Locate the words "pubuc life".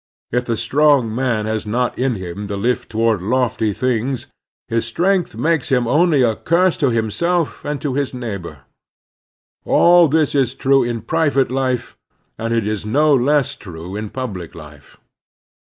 14.09-14.97